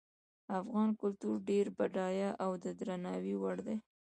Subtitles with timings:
[0.59, 3.75] افغان کلتور ډیر بډایه او د درناوي وړ ده